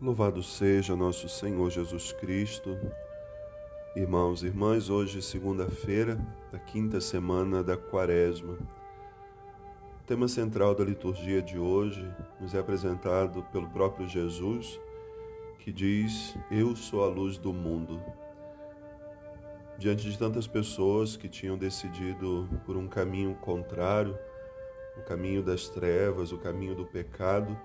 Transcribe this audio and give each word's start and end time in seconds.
Louvado 0.00 0.44
seja 0.44 0.94
nosso 0.94 1.28
Senhor 1.28 1.68
Jesus 1.70 2.12
Cristo. 2.12 2.78
Irmãos 3.96 4.44
e 4.44 4.46
irmãs, 4.46 4.88
hoje, 4.88 5.20
segunda-feira, 5.20 6.16
da 6.52 6.58
quinta 6.60 7.00
semana 7.00 7.64
da 7.64 7.76
Quaresma. 7.76 8.56
O 10.00 10.04
tema 10.06 10.28
central 10.28 10.72
da 10.72 10.84
liturgia 10.84 11.42
de 11.42 11.58
hoje 11.58 12.08
nos 12.40 12.54
é 12.54 12.60
apresentado 12.60 13.42
pelo 13.50 13.68
próprio 13.70 14.06
Jesus, 14.06 14.80
que 15.58 15.72
diz: 15.72 16.36
Eu 16.48 16.76
sou 16.76 17.02
a 17.02 17.08
luz 17.08 17.36
do 17.36 17.52
mundo. 17.52 18.00
Diante 19.78 20.08
de 20.08 20.16
tantas 20.16 20.46
pessoas 20.46 21.16
que 21.16 21.28
tinham 21.28 21.58
decidido 21.58 22.48
por 22.64 22.76
um 22.76 22.86
caminho 22.86 23.34
contrário, 23.34 24.16
o 24.96 25.02
caminho 25.02 25.42
das 25.42 25.68
trevas, 25.68 26.30
o 26.30 26.38
caminho 26.38 26.76
do 26.76 26.86
pecado, 26.86 27.58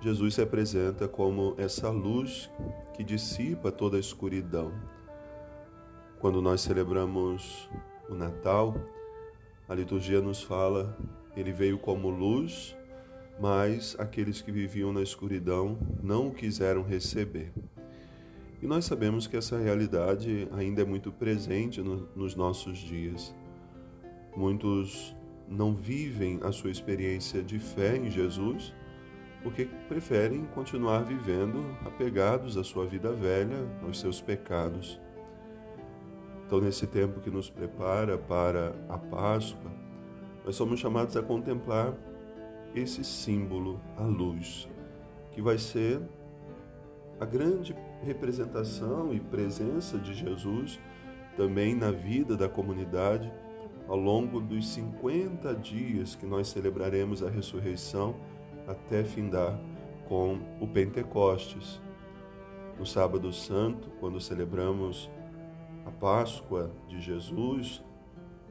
Jesus 0.00 0.34
se 0.34 0.40
apresenta 0.40 1.06
como 1.06 1.54
essa 1.58 1.90
luz 1.90 2.50
que 2.94 3.04
dissipa 3.04 3.70
toda 3.70 3.98
a 3.98 4.00
escuridão. 4.00 4.72
Quando 6.18 6.40
nós 6.40 6.62
celebramos 6.62 7.68
o 8.08 8.14
Natal, 8.14 8.74
a 9.68 9.74
liturgia 9.74 10.22
nos 10.22 10.42
fala, 10.42 10.96
ele 11.36 11.52
veio 11.52 11.78
como 11.78 12.08
luz, 12.08 12.74
mas 13.38 13.94
aqueles 13.98 14.40
que 14.40 14.50
viviam 14.50 14.90
na 14.90 15.02
escuridão 15.02 15.78
não 16.02 16.28
o 16.28 16.34
quiseram 16.34 16.82
receber. 16.82 17.52
E 18.62 18.66
nós 18.66 18.86
sabemos 18.86 19.26
que 19.26 19.36
essa 19.36 19.58
realidade 19.58 20.48
ainda 20.52 20.80
é 20.80 20.84
muito 20.84 21.12
presente 21.12 21.82
no, 21.82 22.08
nos 22.16 22.34
nossos 22.34 22.78
dias. 22.78 23.34
Muitos 24.34 25.14
não 25.46 25.74
vivem 25.74 26.40
a 26.42 26.52
sua 26.52 26.70
experiência 26.70 27.42
de 27.42 27.58
fé 27.58 27.96
em 27.96 28.10
Jesus 28.10 28.72
porque 29.42 29.68
preferem 29.88 30.44
continuar 30.54 31.02
vivendo 31.04 31.64
apegados 31.84 32.56
à 32.56 32.64
sua 32.64 32.86
vida 32.86 33.12
velha, 33.12 33.66
aos 33.82 33.98
seus 33.98 34.20
pecados. 34.20 35.00
Então, 36.46 36.60
nesse 36.60 36.86
tempo 36.86 37.20
que 37.20 37.30
nos 37.30 37.48
prepara 37.48 38.18
para 38.18 38.74
a 38.88 38.98
Páscoa, 38.98 39.70
nós 40.44 40.56
somos 40.56 40.80
chamados 40.80 41.16
a 41.16 41.22
contemplar 41.22 41.94
esse 42.74 43.04
símbolo, 43.04 43.80
a 43.96 44.02
luz, 44.02 44.68
que 45.32 45.40
vai 45.40 45.58
ser 45.58 46.00
a 47.18 47.24
grande 47.24 47.74
representação 48.02 49.12
e 49.12 49.20
presença 49.20 49.98
de 49.98 50.14
Jesus 50.14 50.80
também 51.36 51.74
na 51.74 51.90
vida 51.90 52.36
da 52.36 52.48
comunidade 52.48 53.30
ao 53.86 53.96
longo 53.96 54.40
dos 54.40 54.68
50 54.68 55.54
dias 55.54 56.14
que 56.14 56.24
nós 56.24 56.48
celebraremos 56.48 57.22
a 57.22 57.28
ressurreição 57.28 58.14
até 58.70 59.04
findar 59.04 59.58
com 60.08 60.38
o 60.60 60.66
Pentecostes. 60.66 61.80
No 62.78 62.86
Sábado 62.86 63.32
Santo, 63.32 63.90
quando 64.00 64.20
celebramos 64.20 65.10
a 65.84 65.90
Páscoa 65.90 66.70
de 66.88 67.00
Jesus, 67.00 67.84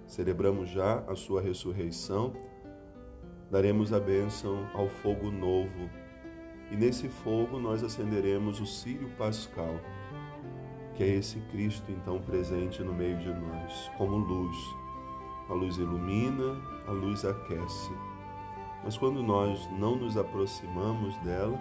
celebramos 0.06 0.70
já 0.70 1.00
a 1.08 1.16
sua 1.16 1.42
ressurreição, 1.42 2.34
daremos 3.50 3.94
a 3.94 4.00
bênção 4.00 4.68
ao 4.74 4.88
fogo 4.88 5.32
novo. 5.32 5.90
E 6.72 6.76
nesse 6.76 7.08
fogo 7.08 7.60
nós 7.60 7.84
acenderemos 7.84 8.60
o 8.60 8.66
círio 8.66 9.10
pascal, 9.18 9.80
que 10.96 11.04
é 11.04 11.08
esse 11.08 11.40
Cristo 11.52 11.92
então 11.92 12.22
presente 12.22 12.84
no 12.84 12.94
meio 12.94 13.18
de 13.18 13.34
nós, 13.34 13.90
como 13.98 14.18
luz. 14.18 14.58
A 15.50 15.54
luz 15.54 15.78
ilumina, 15.78 16.62
a 16.88 16.92
luz 16.92 17.26
aquece. 17.26 18.09
Mas 18.84 18.98
quando 18.98 19.22
nós 19.22 19.70
não 19.72 19.96
nos 19.96 20.18
aproximamos 20.18 21.18
dela, 21.18 21.60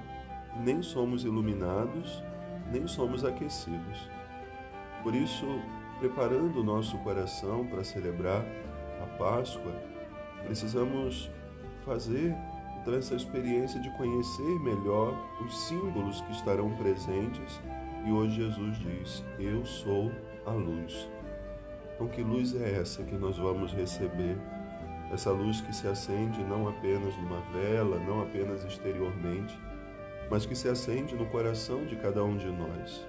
nem 0.56 0.82
somos 0.82 1.24
iluminados, 1.24 2.22
nem 2.70 2.86
somos 2.86 3.24
aquecidos. 3.24 4.10
Por 5.02 5.14
isso, 5.14 5.46
preparando 5.98 6.60
o 6.60 6.64
nosso 6.64 6.96
coração 6.98 7.66
para 7.66 7.84
celebrar 7.84 8.44
a 9.02 9.06
Páscoa, 9.18 9.72
precisamos 10.44 11.30
fazer 11.84 12.34
então 12.80 12.94
essa 12.94 13.14
experiência 13.14 13.78
de 13.80 13.90
conhecer 13.98 14.58
melhor 14.60 15.14
os 15.44 15.66
símbolos 15.66 16.20
que 16.22 16.32
estarão 16.32 16.70
presentes. 16.76 17.60
E 18.06 18.10
hoje 18.10 18.36
Jesus 18.36 18.78
diz: 18.78 19.24
Eu 19.38 19.64
sou 19.66 20.10
a 20.46 20.52
luz. 20.52 21.08
Então, 21.94 22.08
que 22.08 22.22
luz 22.22 22.54
é 22.54 22.80
essa 22.80 23.02
que 23.02 23.16
nós 23.16 23.36
vamos 23.36 23.72
receber 23.72 24.38
essa 25.12 25.30
luz 25.30 25.60
que 25.60 25.74
se 25.74 25.86
acende 25.86 26.42
não 26.44 26.68
apenas 26.68 27.16
numa 27.16 27.40
vela, 27.52 27.98
não 27.98 28.22
apenas 28.22 28.64
exteriormente, 28.64 29.58
mas 30.30 30.44
que 30.44 30.54
se 30.54 30.68
acende 30.68 31.14
no 31.14 31.26
coração 31.26 31.84
de 31.86 31.96
cada 31.96 32.22
um 32.22 32.36
de 32.36 32.50
nós. 32.50 33.06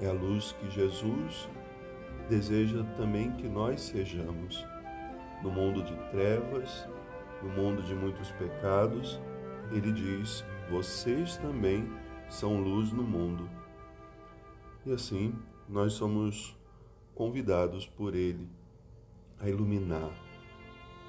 É 0.00 0.06
a 0.06 0.12
luz 0.12 0.52
que 0.52 0.70
Jesus 0.70 1.48
deseja 2.28 2.84
também 2.96 3.32
que 3.32 3.48
nós 3.48 3.80
sejamos. 3.80 4.64
No 5.42 5.50
mundo 5.50 5.82
de 5.82 5.94
trevas, 6.10 6.88
no 7.42 7.48
mundo 7.50 7.82
de 7.82 7.94
muitos 7.94 8.30
pecados, 8.32 9.20
ele 9.72 9.92
diz: 9.92 10.44
vocês 10.70 11.36
também 11.36 11.90
são 12.28 12.60
luz 12.62 12.92
no 12.92 13.02
mundo. 13.02 13.50
E 14.86 14.92
assim, 14.92 15.34
nós 15.68 15.94
somos 15.94 16.56
convidados 17.14 17.86
por 17.86 18.14
ele 18.14 18.48
a 19.40 19.48
iluminar 19.48 20.10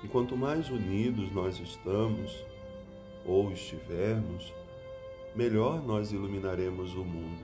e 0.03 0.07
quanto 0.07 0.37
mais 0.37 0.69
unidos 0.69 1.31
nós 1.31 1.59
estamos 1.59 2.45
ou 3.25 3.51
estivermos, 3.51 4.53
melhor 5.35 5.81
nós 5.81 6.11
iluminaremos 6.11 6.93
o 6.95 7.03
mundo. 7.03 7.43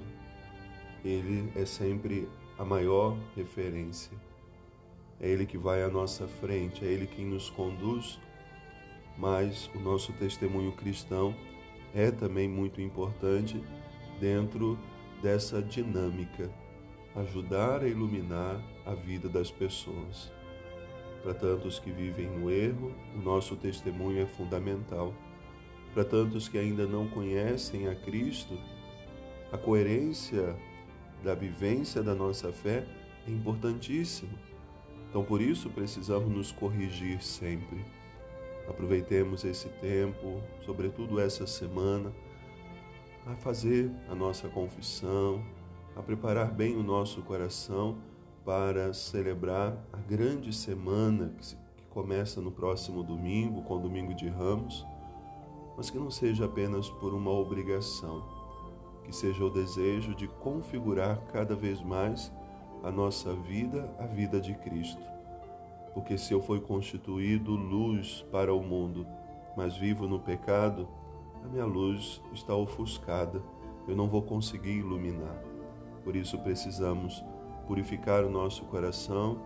Ele 1.04 1.52
é 1.56 1.66
sempre 1.66 2.28
a 2.58 2.64
maior 2.64 3.18
referência. 3.36 4.16
É 5.20 5.28
Ele 5.28 5.46
que 5.46 5.58
vai 5.58 5.84
à 5.84 5.90
nossa 5.90 6.28
frente, 6.28 6.86
é 6.86 6.88
Ele 6.88 7.08
quem 7.08 7.26
nos 7.26 7.50
conduz, 7.50 8.20
mas 9.18 9.70
o 9.76 9.80
nosso 9.80 10.14
testemunho 10.14 10.72
cristão 10.72 11.36
é 11.94 12.12
também 12.12 12.48
muito 12.48 12.82
importante 12.82 13.62
dentro 14.20 14.78
dessa 15.22 15.62
dinâmica, 15.62 16.50
ajudar 17.16 17.84
a 17.84 17.88
iluminar 17.88 18.62
a 18.86 18.94
vida 18.94 19.28
das 19.28 19.52
pessoas. 19.52 20.32
Para 21.24 21.34
tantos 21.34 21.78
que 21.78 21.92
vivem 21.92 22.28
no 22.28 22.50
erro, 22.50 22.92
o 23.16 23.20
nosso 23.20 23.56
testemunho 23.56 24.22
é 24.22 24.26
fundamental. 24.26 25.14
Para 25.94 26.04
tantos 26.04 26.48
que 26.48 26.58
ainda 26.58 26.88
não 26.88 27.08
conhecem 27.08 27.88
a 27.88 27.96
Cristo, 27.96 28.58
a 29.52 29.58
coerência 29.58 30.56
da 31.24 31.36
vivência 31.36 32.02
da 32.02 32.16
nossa 32.16 32.52
fé 32.52 32.86
é 33.28 33.32
importantíssima. 33.32 34.34
Então, 35.10 35.24
por 35.24 35.42
isso, 35.42 35.70
precisamos 35.70 36.30
nos 36.34 36.52
corrigir 36.52 37.22
sempre. 37.22 37.86
Aproveitemos 38.68 39.44
esse 39.44 39.68
tempo, 39.68 40.42
sobretudo 40.66 41.20
essa 41.20 41.46
semana, 41.46 42.12
a 43.28 43.36
fazer 43.36 43.92
a 44.10 44.16
nossa 44.16 44.48
confissão, 44.48 45.44
a 45.96 46.02
preparar 46.02 46.52
bem 46.52 46.76
o 46.76 46.82
nosso 46.82 47.22
coração 47.22 47.98
para 48.46 48.94
celebrar 48.94 49.78
a 49.94 49.98
grande 49.98 50.52
semana 50.54 51.34
que, 51.40 51.56
começa 51.92 52.40
no 52.40 52.52
próximo 52.52 53.04
domingo, 53.04 53.64
com 53.64 53.76
o 53.76 53.80
Domingo 53.80 54.14
de 54.14 54.30
Ramos, 54.30 54.88
mas 55.76 55.90
que 55.90 56.00
não 56.00 56.10
seja 56.10 56.46
apenas 56.46 56.90
por 56.90 57.14
uma 57.14 57.32
obrigação, 57.32 58.24
que 59.04 59.14
seja 59.14 59.44
o 59.44 59.50
desejo 59.50 60.16
de 60.16 60.28
configurar 60.28 61.20
cada 61.34 61.54
vez 61.54 61.82
mais 61.82 62.32
a 62.82 62.90
nossa 62.90 63.34
vida, 63.34 63.94
a 64.00 64.06
vida 64.06 64.40
de 64.40 64.54
Cristo. 64.56 65.04
Porque 65.94 66.18
se 66.18 66.34
eu 66.34 66.42
fui 66.42 66.62
constituído 66.62 67.52
luz 67.52 68.26
para 68.32 68.54
o 68.54 68.64
mundo, 68.64 69.06
mas 69.58 69.76
vivo 69.76 70.08
no 70.08 70.20
pecado, 70.20 70.88
a 71.44 71.48
minha 71.48 71.66
luz 71.66 72.22
está 72.32 72.56
ofuscada, 72.56 73.42
eu 73.86 73.96
não 73.96 74.08
vou 74.08 74.22
conseguir 74.22 74.78
iluminar. 74.78 75.44
Por 76.06 76.16
isso 76.16 76.38
precisamos 76.40 77.24
purificar 77.72 78.26
o 78.26 78.30
nosso 78.30 78.66
coração 78.66 79.40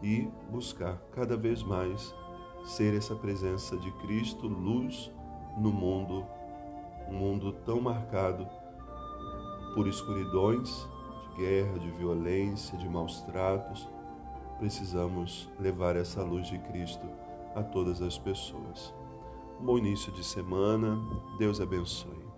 e 0.00 0.28
buscar 0.48 0.96
cada 1.10 1.36
vez 1.36 1.60
mais 1.60 2.14
ser 2.64 2.94
essa 2.94 3.16
presença 3.16 3.76
de 3.76 3.90
Cristo, 3.94 4.46
luz 4.46 5.10
no 5.58 5.72
mundo, 5.72 6.24
um 7.08 7.14
mundo 7.14 7.52
tão 7.66 7.80
marcado 7.80 8.46
por 9.74 9.88
escuridões, 9.88 10.88
de 11.30 11.42
guerra, 11.42 11.80
de 11.80 11.90
violência, 11.90 12.78
de 12.78 12.88
maus 12.88 13.22
tratos. 13.22 13.88
Precisamos 14.60 15.50
levar 15.58 15.96
essa 15.96 16.22
luz 16.22 16.46
de 16.46 16.60
Cristo 16.60 17.08
a 17.56 17.62
todas 17.64 18.00
as 18.00 18.16
pessoas. 18.16 18.94
Um 19.60 19.64
bom 19.64 19.78
início 19.78 20.12
de 20.12 20.22
semana, 20.22 20.96
Deus 21.40 21.60
abençoe. 21.60 22.31